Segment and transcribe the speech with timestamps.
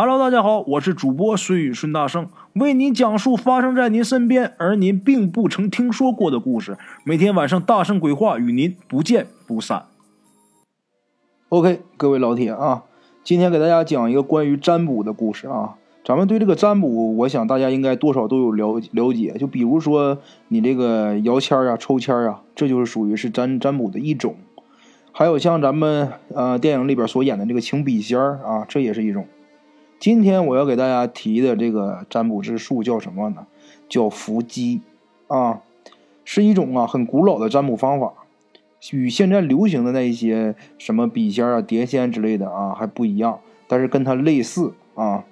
[0.00, 6.78] Hello，大家好，我是主播孙宇孙大圣，为您讲述发生在您身边而您并不曾听说过的故事。
[7.02, 9.86] 每天晚上大圣鬼话与您不见不散。
[11.48, 12.84] OK，各位老铁啊，
[13.24, 15.74] 今天给大家讲一个关于占卜的故事啊。
[16.04, 19.34] 咱们对这个占卜，我想大家应该多少都有了了解。
[19.36, 24.36] 就比如说你这个摇签啊、抽签啊，这就是属于是占占卜的一种。
[25.10, 29.26] 还有像咱们呃电影里边所演的这个请笔仙啊，这也是一种。
[29.98, 33.46] 今天我要给大家提的这个占卜之术叫什么呢？
[33.88, 34.80] 叫伏击，
[35.26, 35.60] 啊，
[36.24, 38.12] 是一种啊很古老的占卜方法，
[38.92, 45.24] 与现在流行的那一些什么笔仙啊、碟仙之类的啊还不一样，但是跟它类似啊。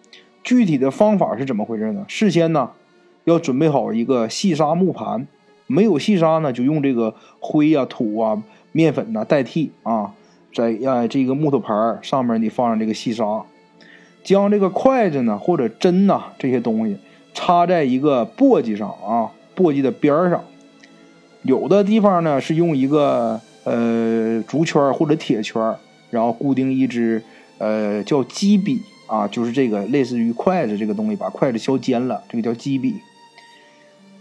[0.42, 2.04] 具体的方法是怎么回事呢？
[2.08, 2.70] 事先呢
[3.24, 5.28] 要准备好一个细沙木盘，
[5.68, 10.12] 没有细沙呢就用这个灰呀、土啊、面粉呐代替啊，
[10.52, 13.44] 在啊这个木头盘上面你放上这个细沙。
[14.26, 16.96] 将这个筷子呢，或者针呐这些东西
[17.32, 20.42] 插在一个簸箕上啊，簸箕的边上。
[21.42, 25.76] 有的地方呢是用一个呃竹圈或者铁圈，
[26.10, 27.22] 然后固定一支
[27.58, 32.96] 呃叫击笔啊，就是这个类似于筷子这个东西，把筷子削尖了，这个叫击笔。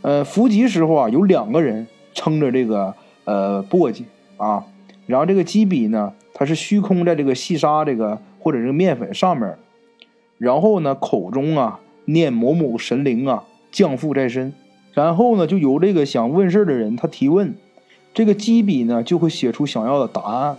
[0.04, 4.04] 呃，伏击时候啊，有两个人撑着这个呃簸箕
[4.38, 4.64] 啊，
[5.08, 9.52] 然后这个击笔呢，它是虚空在这个细沙这个或者这个面粉上面。
[10.38, 14.54] 然后呢，口中啊念某某神灵啊降附在身，
[14.94, 17.56] 然后呢就由这个想问事的人他提问，
[18.14, 20.58] 这个机笔呢就会写出想要的答案。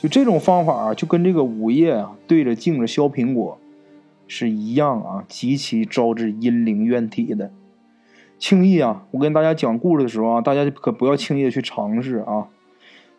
[0.00, 3.58] 就这种方法啊，就跟这个午夜啊对着镜子削苹果
[4.28, 7.50] 是一样啊，极其招致阴灵怨体的。
[8.38, 12.48] 轻易啊，我跟大家讲故事的时候啊，大家可不要轻易的去尝试啊。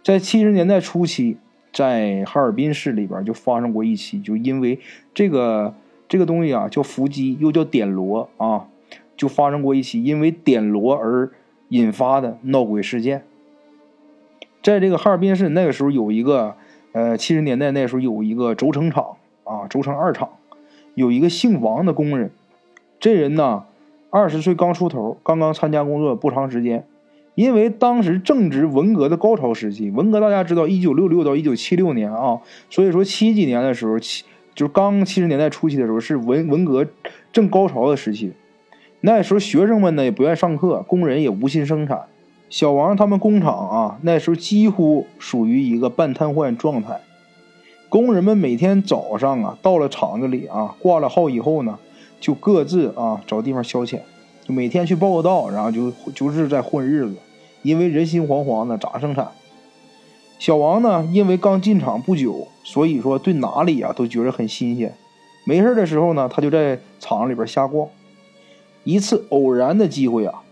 [0.03, 1.37] 在七十年代初期。
[1.73, 4.79] 在哈尔滨市里边就发生过一起，就因为
[5.13, 5.73] 这个
[6.07, 8.67] 这个东西啊叫伏击，又叫点螺啊，
[9.17, 11.31] 就发生过一起因为点螺而
[11.69, 13.25] 引发的闹鬼事件。
[14.61, 16.55] 在这个哈尔滨市那个时候有一个
[16.91, 20.29] 呃七十年代那时候有一个轴承厂啊轴承二厂，
[20.93, 22.29] 有一个姓王的工人，
[22.99, 23.65] 这人呢
[24.11, 26.85] 二十岁刚出头，刚刚参加工作不长时间。
[27.35, 32.39] 因为当时正值文革的高潮时期，文革大家知道，一九六六到一九七六年啊，
[32.69, 34.23] 所以说七几年的时候，七
[34.53, 36.85] 就是刚七十年代初期的时候，是文文革
[37.31, 38.33] 正高潮的时期。
[39.01, 42.03] 那时候学生们呢也不愿上课，工人也无心生产。
[42.49, 47.01] 小王他们工厂啊，那时候几乎属于一个半瘫痪状态。
[47.89, 51.79] 工人们每天早上啊，到了厂子里啊，挂了号以后呢，
[52.19, 54.01] 就各自啊找地方消遣。
[54.43, 57.15] 就每天去报个到，然后就就是在混日子，
[57.61, 59.29] 因为人心惶惶的咋生产？
[60.37, 64.93] 小王呢，因为刚进厂不久，所以说对哪里啊都觉得很新鲜。
[65.45, 67.87] 没事的时候呢，他就在厂里边瞎逛。
[68.83, 70.43] 一次偶然的机会啊，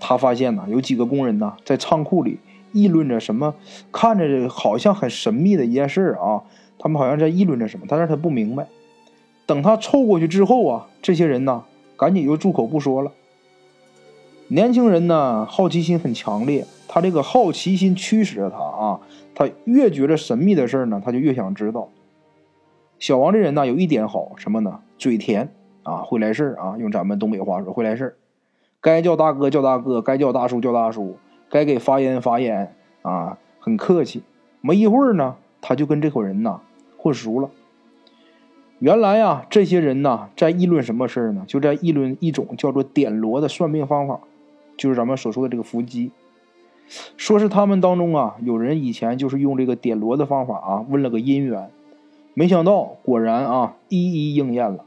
[0.00, 2.38] 他发现呢有几个工人呢在仓库里
[2.72, 3.54] 议论着什么，
[3.92, 6.40] 看着好像很神秘的一件事啊。
[6.78, 8.66] 他们好像在议论着什么，但是他不明白。
[9.44, 11.62] 等他凑过去之后啊，这些人呢
[11.96, 13.12] 赶紧就住口不说了。
[14.54, 19.00] 年轻人呢，好奇心很强烈，他这个好奇心驱使着他啊，
[19.34, 21.88] 他越觉得神秘的事儿呢，他就越想知道。
[23.00, 24.78] 小王这人呢，有一点好，什么呢？
[24.96, 28.16] 嘴甜啊，会来事儿啊，用咱们东北话说，会来事儿
[28.80, 31.16] 该叫大哥叫大哥，该叫大叔叫大叔，
[31.50, 34.22] 该给发言发言啊，很客气。
[34.60, 36.60] 没一会儿呢，他就跟这伙人呐
[36.96, 37.50] 混熟了。
[38.78, 41.42] 原来呀，这些人呐，在议论什么事儿呢？
[41.48, 44.20] 就在议论一种叫做点罗的算命方法。
[44.76, 46.10] 就是咱们所说的这个伏击，
[47.16, 51.70] 说是他们当中啊，有人以前就是用这个点锣的方法啊，问了个姻缘，
[52.34, 54.84] 没想到果然啊，一一应验了，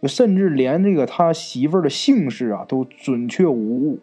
[0.00, 3.98] 就甚至连这个他媳妇儿的姓氏啊，都准确无误。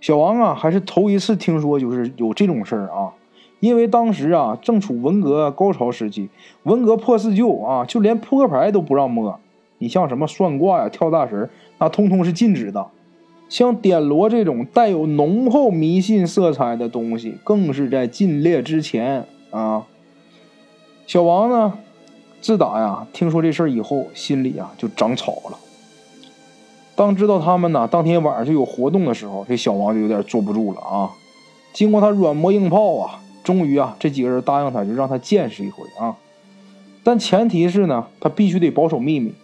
[0.00, 3.12] 小王啊，还是头一次听说就是有这种事儿啊，
[3.58, 6.30] 因为当时啊，正处文革高潮时期，
[6.62, 9.38] 文革破四旧啊，就连扑克牌都不让摸，
[9.76, 12.86] 你像什么算卦呀、跳大神，那通通是禁止的。
[13.50, 19.84] 像点罗这种带有浓厚迷信色彩的东西，更是在禁猎之前啊。
[21.08, 21.74] 小王呢，
[22.40, 25.58] 自打呀听说这事儿以后，心里啊就长草了。
[26.94, 31.10] 当知道他们呢当天晚上就有活动的时候，这小王就有点坐不住了啊。
[31.72, 36.16] 经过他软磨硬泡啊，终于啊这几个人答应他，就让他见识一回啊。
[37.02, 39.34] 但前提是呢，他必须得保守秘密。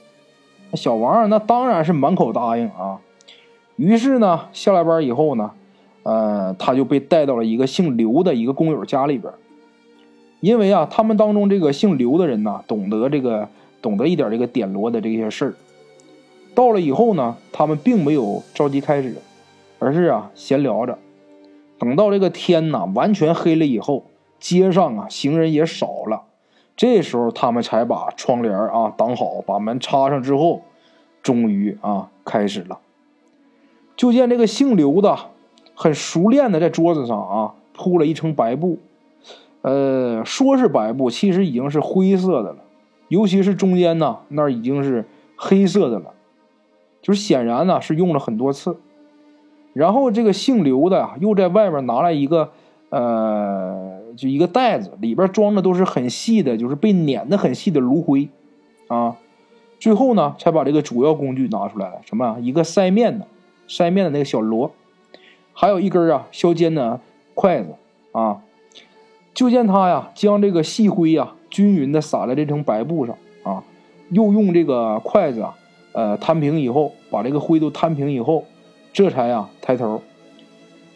[0.75, 3.01] 小王那当然是满口答应啊。
[3.77, 5.51] 于是呢，下了班以后呢，
[6.03, 9.33] 呃，他就被带到了一个姓刘的一个工友家里边。
[10.41, 13.49] 因为啊，他们当中这个姓刘的人呢，懂得这个
[13.83, 15.55] 懂得一点这个点罗的这些事儿。
[16.55, 19.17] 到了以后呢，他们并没有着急开始，
[19.79, 20.99] 而是啊闲聊着。
[21.79, 24.05] 等到这个天呐完全黑了以后，
[24.39, 26.23] 街上啊行人也少了，
[26.77, 30.63] 这时候他们才把窗帘啊挡好，把门插上之后，
[31.23, 32.79] 终于啊开始了。
[33.97, 35.17] 就见这个姓刘的
[35.75, 38.79] 很熟练的在桌子上啊铺了一层白布，
[39.63, 42.59] 呃，说是白布，其实已经是灰色的了，
[43.09, 45.05] 尤其是中间呢那已经是
[45.37, 46.13] 黑色的了。
[47.03, 48.79] 就是显然呢是用了很多次，
[49.75, 52.51] 然后这个姓刘的啊又在外面拿来一个
[52.89, 58.29] 呃，就一个袋子，里边装的都是很细的，就是被碾的很细的炉灰
[58.89, 59.15] 啊。
[59.79, 62.39] 最后呢，才把这个主要工具拿出来了，什么？
[62.41, 63.27] 一个筛面的，
[63.69, 64.71] 筛面的那个小箩，
[65.53, 67.01] 还有一根啊削尖的
[67.35, 67.75] 筷子
[68.13, 68.43] 啊。
[69.35, 73.63] 就见他呀，将这个细灰呀均匀的撒在这层白布上啊，
[74.11, 75.55] 又用这个筷子啊。
[75.93, 78.45] 呃，摊平以后，把这个灰都摊平以后，
[78.93, 80.03] 这才啊抬头，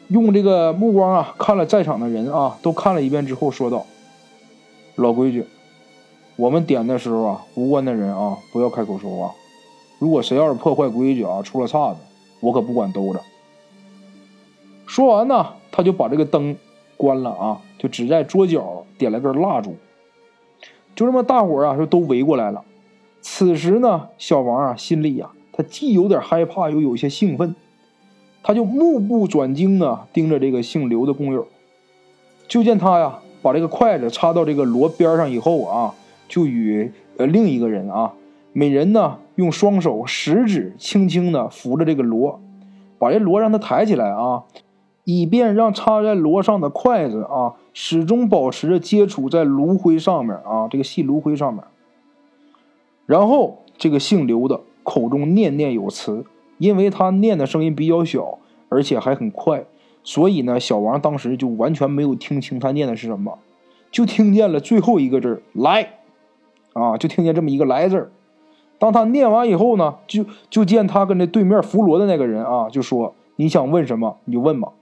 [0.09, 3.87] 用这个目光啊看了在场的人啊，都看了一遍之后，说道
[4.97, 5.47] ：“老规矩，
[6.37, 9.33] 我们点的时候啊，无关的人啊不要开口说话。
[9.99, 12.01] 如果谁要是破坏规矩啊，出了岔子，
[12.41, 13.21] 我可不管兜着。”
[14.87, 16.57] 说完呢，他就把这个灯
[16.97, 19.77] 关了啊，就只在桌角点了根蜡烛，
[20.97, 22.65] 就这么大伙啊就都围过来了。
[23.21, 27.55] 此时呢，小王啊，心里呀，他既有点害怕，又有些兴奋，
[28.43, 31.47] 他就目不转睛的盯着这个姓刘的工友。
[32.49, 35.95] 就见他呀，把这个筷子插到这个锣边上以后啊，
[36.29, 38.13] 就与呃另一个人啊，
[38.53, 42.41] 每人呢用双手食指轻轻的扶着这个锣，
[42.99, 44.45] 把这锣让它抬起来啊，
[45.05, 51.65] 以便让插在锣上的筷子啊，始终保持着接触在炉灰上面啊，这个细炉灰上面。
[53.07, 56.27] 然后这个姓刘的口中念念有词，
[56.59, 58.39] 因为他念的声音比较小，
[58.69, 59.65] 而且还很快，
[60.05, 63.39] 所以呢，小王当时就完全没有听清他念的是什么，
[63.91, 65.95] 就听见了最后一个字来”，
[66.75, 68.13] 啊，就听见这么一个“来”字
[68.81, 74.73] 当他念完以后呢，就就见他跟这对面扶罗的那个人啊，就说：“你想问什么，你就问吧。”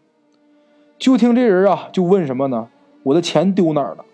[0.99, 2.69] 就听这人啊，就问什么呢？
[3.03, 4.05] 我的钱丢哪儿了？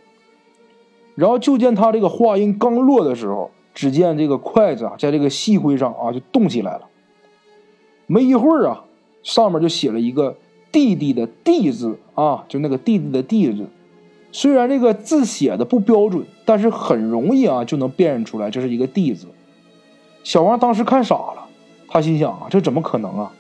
[1.15, 3.53] 然后就见他这个话音刚落的时候。
[3.75, 6.83] 只见这个筷子啊，在这个细灰上啊，就动起来了。
[8.07, 8.85] 没一会儿啊，
[9.25, 10.37] 上面就写了一个
[10.71, 13.67] “弟弟”的“弟”字啊，就那个“弟弟”的“弟”字。
[14.31, 19.27] 虽然这个字写的不标准，但是很容易啊，就能辨认出来这是一个“弟”字。
[20.25, 21.47] 小王当时看傻了，
[21.87, 23.31] 他心想啊，这怎么可能啊？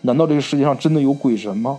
[0.00, 1.78] 难道这个世界上真的有鬼神吗？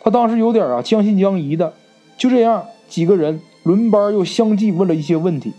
[0.00, 1.72] 他当时有点啊将信将疑的。
[2.18, 5.54] 就这样，几个人轮班又相继问了一些问题。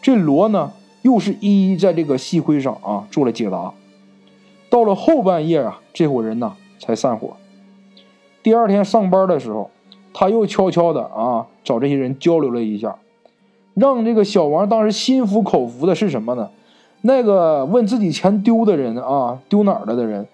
[0.00, 0.72] 这罗呢，
[1.02, 3.72] 又是一一在这个细灰上啊做了解答。
[4.68, 7.36] 到了后半夜啊，这伙人呢才散伙。
[8.42, 9.70] 第二天上班的时候，
[10.12, 12.96] 他又悄悄的啊找这些人交流了一下，
[13.74, 16.50] 让这个小王当时心服口服的是什么呢？
[17.06, 20.26] 那个问自己钱丢的人啊，丢哪儿了的人，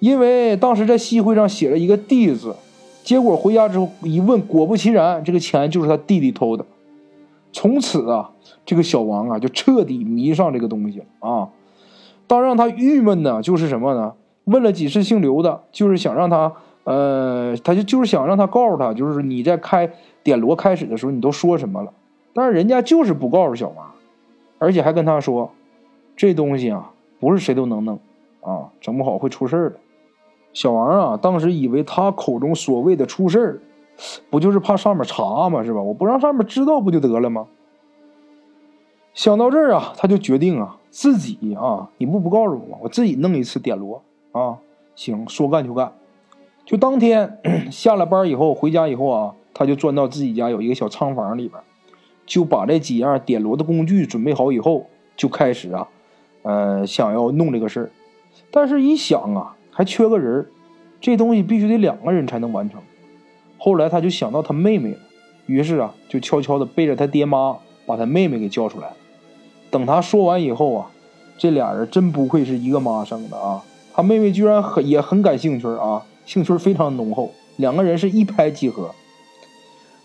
[0.00, 2.54] 因为当时在西会上写了一个“弟”字，
[3.02, 6.64] 结果回家之后一问，果不其然，这个钱就是他弟弟偷的。
[7.52, 8.30] 从此啊。
[8.66, 11.48] 这个小王啊，就彻底迷上这个东西了啊！
[12.28, 14.12] 当让他郁闷的，就是什么呢？
[14.44, 16.52] 问了几次姓刘的，就是想让他，
[16.84, 19.90] 呃，他就就是想让他告诉他，就是你在开
[20.22, 21.92] 点锣开始的时候，你都说什么了？
[22.32, 23.90] 但是人家就是不告诉小王，
[24.58, 25.50] 而且还跟他说，
[26.20, 27.98] 这东西啊，不是谁都能弄
[28.42, 29.78] 啊，整不好会出事儿的。
[30.52, 33.62] 小王啊，当时以为他口中所谓的出事儿，
[34.28, 35.64] 不就是怕上面查吗？
[35.64, 35.80] 是吧？
[35.80, 37.46] 我不让上面知道不就得了吗？
[39.14, 44.58] 想到这儿啊，他就决定啊，自己啊，你不不告诉我，我自己弄一次点锣啊。
[44.94, 45.90] 行，说干就干。
[46.66, 47.38] 就当天
[47.72, 51.62] 下了班以后，回家以后啊，他就钻到自己家有一个小仓房里边，
[52.26, 54.84] 就把这几样点锣的工具准备好以后，
[55.16, 55.88] 就开始啊，
[56.42, 57.90] 呃，想要弄这个事儿。
[58.50, 60.46] 但是一想啊，还缺个人
[61.00, 62.80] 这东西必须得两个人才能完成。
[63.58, 64.98] 后来他就想到他妹妹了，
[65.46, 67.56] 于是啊，就悄悄的背着他爹妈。
[67.86, 68.92] 把他妹妹给叫出来
[69.68, 70.90] 等他说完以后啊，
[71.36, 73.64] 这俩人真不愧是一个妈生的啊！
[73.92, 78.94] 他妹妹居然很也很感兴趣啊，兴趣非常浓厚，两个人是一拍即合。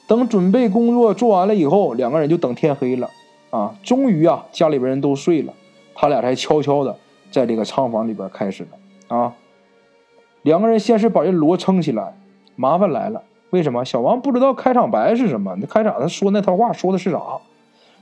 [0.08, 3.08] 等准备工作做完了以后，两个人就等天黑了
[3.51, 3.75] 啊！
[3.84, 5.54] 终于啊，家里边人都睡了，
[5.96, 6.96] 他俩才悄悄的
[7.32, 9.34] 在这个仓房里边开始了啊。
[10.44, 12.16] 两个人先是把这锣撑起来，
[12.56, 13.84] 麻烦来了，为什么？
[13.84, 15.56] 小王不知道开场白是什么？
[15.60, 17.20] 那开场他说那套话说的是啥？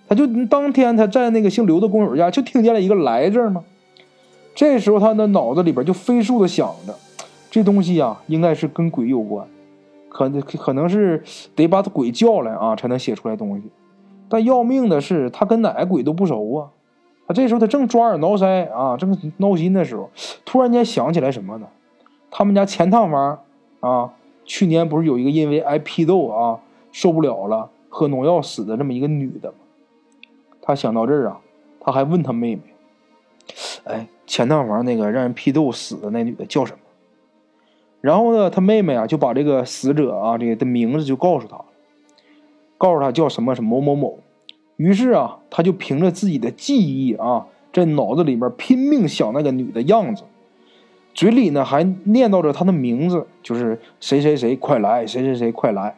[0.09, 3.63] 他就当天他在那个姓刘的工友家，就听见了一个“来”字嘛。
[4.53, 6.93] 这时候他的脑子里边就飞速的想着，
[7.49, 9.47] 这东西呀，应该是跟鬼有关，
[10.09, 11.23] 可能可能是
[11.55, 13.69] 得把鬼叫来啊，才能写出来东西。
[14.27, 16.67] 但要命的是，他跟哪个鬼都不熟啊。
[17.25, 20.09] 他这时候他正抓耳挠腮啊，正闹心的时候，
[20.43, 21.67] 突然间想起来什么呢？
[22.29, 23.39] 他们家前趟房
[23.79, 24.13] 啊，
[24.43, 26.59] 去年不是有一个因为挨批斗啊，
[26.91, 29.57] 受不了了，喝农药死的这么一个女的吗？
[30.61, 31.39] 他想到这儿啊，
[31.79, 32.61] 他还问他妹妹
[33.85, 36.79] ：“哎，前趟房那个让人批斗死的那女的叫什么？”
[38.01, 41.65] 然后呢，他妹妹啊就把这个死者啊这个的名字就告诉他了，
[42.77, 44.19] 告诉他叫什么什么某某某。
[44.83, 50.23] 于是啊，他就凭着自己的记忆啊，在脑子里面拼命想那个女的样子，
[51.13, 55.95] 嘴里呢还念叨着她的名字，就是谁谁谁快来，谁谁谁快来。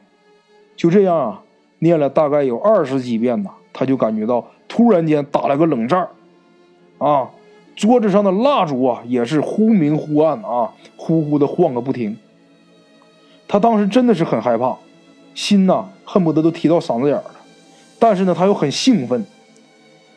[0.75, 1.41] 就这样啊，
[1.79, 4.45] 念了大概有二十几遍呢，他就感觉到。
[4.67, 6.07] 突然间打了个冷战，
[6.97, 7.29] 啊，
[7.75, 12.17] 桌子上的蜡烛啊也是忽明忽暗啊，呼呼的晃个不停。
[13.47, 14.75] 他当时真的是很害怕，
[15.33, 17.31] 心呐恨不得都提到嗓子眼了。
[17.99, 19.25] 但是呢，他又很兴奋。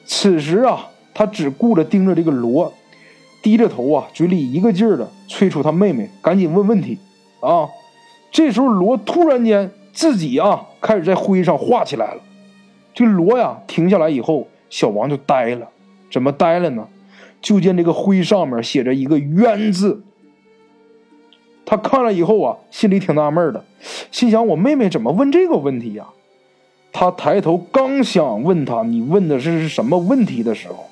[0.04, 2.72] 此时啊，他只顾着盯着这个罗，
[3.42, 6.98] 低着头啊，嘴里一个劲儿的催促他妹妹赶紧问问题
[7.40, 7.68] 啊。
[8.30, 12.20] 这时候罗突然间自己啊开始在灰上画起来了。
[12.94, 15.68] 这罗呀停下来以后，小王就呆了。
[16.10, 16.86] 怎么呆了呢？
[17.40, 20.02] 就见这个灰上面写着一个“冤”字。
[21.64, 23.64] 他看了以后啊，心里挺纳闷的，
[24.10, 26.06] 心想：我妹妹怎么问这个问题呀？
[27.00, 30.86] 他抬头刚想问他：“你问的是什么问题？”的时候，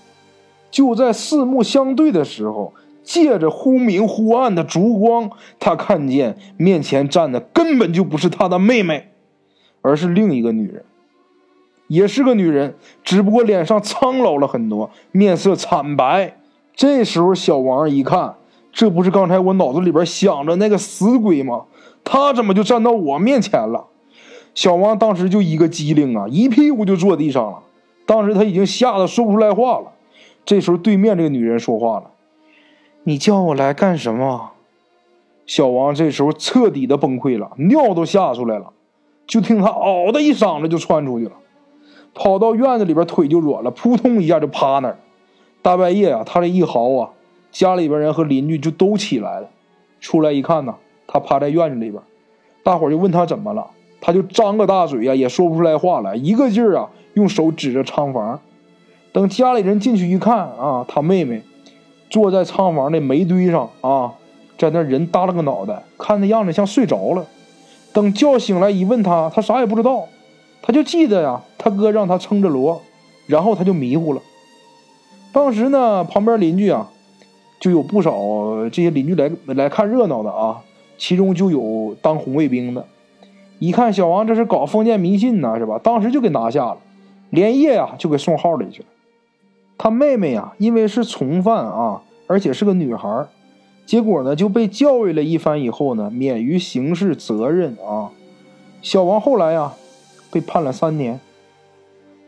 [0.71, 2.73] 就在四目相对的时候，
[3.03, 9.09] 借着忽明忽暗的烛光，他看见面前站的根本就不是他的妹妹，
[9.83, 10.85] 而是另一个女人。
[11.89, 16.37] 也是个女人，只不过脸上苍老了很多，面色惨白。
[16.77, 18.37] 这时候，小王一看，
[18.71, 21.65] 这不是刚才我脑子里边想着那个死鬼吗？
[22.05, 23.87] 他怎么就站到我面前了？
[24.57, 27.59] 小王当时就一个机灵啊，一屁股就坐地上了。
[28.07, 29.93] 当时他已经吓得说不出来话了。
[30.47, 32.11] 这时候，对面这个女人说话了
[33.05, 34.53] ：“你叫我来干什么？”
[35.45, 38.73] 小王这时候彻底的崩溃了，尿都吓出来了。
[39.27, 41.33] 就听他嗷的一嗓子就窜出去了。
[42.15, 44.99] 跑到院子里边，腿就软了，扑通一下就趴那儿。
[45.61, 47.11] 大半夜啊，他这一嚎啊，
[47.51, 49.51] 家里边人和邻居就都起来了。
[50.01, 52.03] 出来一看呢，他趴在院子里边，
[52.63, 53.67] 大伙就问他怎么了，
[54.01, 58.41] 他就张个大嘴呀，也说不出来话来，一个劲儿啊，用手指着仓房。
[59.13, 61.43] 等家里人进去一看啊，他妹妹
[62.11, 64.13] 坐在仓房的煤堆上啊，
[64.59, 67.27] 在那人耷拉个脑袋，看那样子像睡着了。
[67.93, 70.07] 等叫醒来一问他，他啥也不知道。
[70.61, 72.83] 他就记得呀，他哥让他撑着锣，
[73.27, 74.21] 然后他就迷糊了。
[75.33, 76.91] 当时呢，旁边邻居啊，
[77.59, 78.13] 就有不少
[78.71, 80.61] 这些邻居来来看热闹的啊，
[80.99, 82.85] 其中就有当红卫兵的。
[83.59, 85.79] 一看小王这是搞封建迷信呢，是吧？
[85.83, 86.79] 当时就给拿下了，
[87.31, 88.89] 连夜呀就给送号里去了。
[89.79, 93.27] 他妹妹呀，因为是从犯啊，而且是个女孩，
[93.85, 98.11] 结果呢就被教育了一番以后呢，免于刑事责任啊。
[98.83, 99.73] 小王后来呀。
[100.29, 101.21] 被判了三年，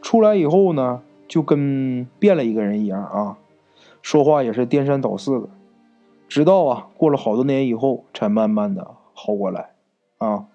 [0.00, 3.36] 出来以后呢，就跟变了一个人一样啊，
[4.00, 5.48] 说话也是颠三倒四的。
[6.26, 9.72] 直到啊，过了好多年以后，才慢慢的好过来
[10.18, 10.46] 啊。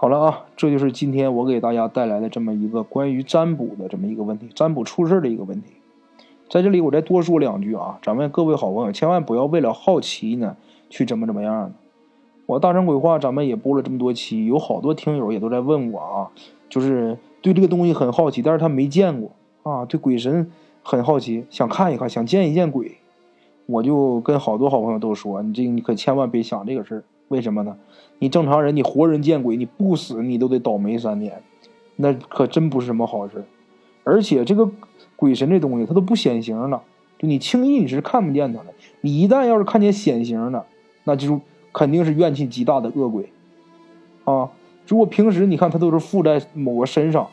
[0.00, 5.72] 好了啊，这就是今天我给大家带来的这么一个关于占卜的这么一个问题，占卜出事的一个问题。
[6.48, 10.56] 在这里，我再多说两句啊，咱们各位好朋友千万不要为了好奇呢，
[10.88, 11.72] 去怎么怎么样的。
[12.46, 16.30] 我大神鬼话，咱们也播了这么多期，有好多听友也都在问我啊，
[16.68, 19.32] 就是对这个东西很好奇，但是他没见过
[19.64, 20.48] 啊，对鬼神
[20.84, 22.98] 很好奇，想看一看，想见一见鬼。
[23.66, 27.76] 我就跟好多好朋友都说，你这你可千万别想这个事儿，为什么呢？
[28.18, 31.42] 你正常人，你活人见鬼，你不死你都得倒霉三年，
[31.96, 33.44] 那可真不是什么好事。
[34.04, 34.70] 而且这个
[35.16, 36.80] 鬼神这东西，它都不显形的，
[37.18, 38.74] 就你轻易你是看不见它的。
[39.00, 40.66] 你一旦要是看见显形的，
[41.04, 41.40] 那就。
[41.70, 43.30] 肯定是怨气极大的恶鬼，
[44.24, 44.50] 啊！
[44.86, 47.28] 如果平时你看他都是附在某个身上，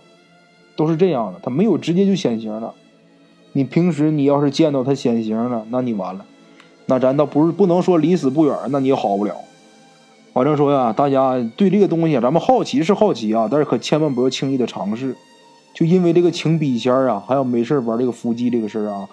[0.75, 2.73] 都是这样的，他没有直接就显形的。
[3.53, 6.25] 你平时你要是见到他显形了，那你完了，
[6.85, 9.35] 那咱倒不是不能说离死不远，那你也好不了。
[10.36, 15.15] 反正说呀，大家对这个东西，咱们好奇是好奇啊，但是可千万不要轻易的尝试，
[15.74, 19.08] 就因为这个请笔仙啊，还有没事玩这个伏击这个事儿啊，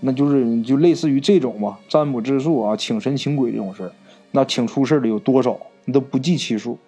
[0.00, 3.92] 那就是就类似于这种吧，占卜之术啊，请神请鬼这种事儿。
[4.30, 5.58] 那请出事的有多少？
[5.84, 6.78] 你都不计其数，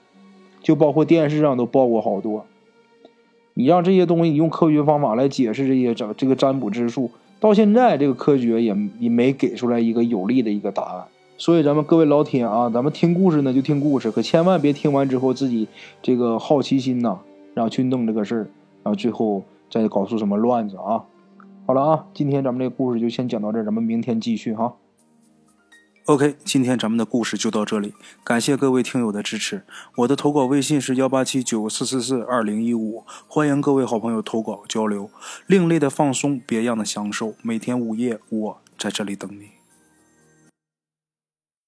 [0.62, 2.46] 就包括电视上都报过好多。
[3.52, 11.04] 你让这些东西用科学方法来解释这些这这个占卜之术，到现在这个科学也也没给出来一个有力的一个答案。
[11.36, 15.68] 所以咱们各位老铁啊，咱们听故事呢就听故事，可千万别听完之后自己
[16.00, 17.18] 这个好奇心呐，
[17.54, 18.46] 然后去弄这个事儿，
[18.82, 21.04] 然后最后再搞出什么乱子啊！
[21.66, 24.74] 好了啊，今天咱们这个故事就先讲到这儿，咱们明天继续哈。
[26.06, 29.62] OK，今天咱们的故事就到这里，感谢各位听友的支持。
[29.96, 35.10] 我的投稿微信是幺八七九四四四二零一五，欢迎各位好朋友投稿交流。
[35.46, 39.53] 另类的放松，别样的享受，每天午夜我在这里等你。